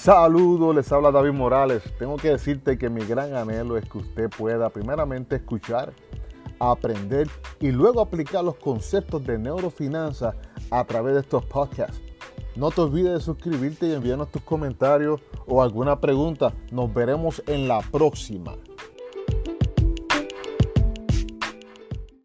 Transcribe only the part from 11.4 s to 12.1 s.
podcasts.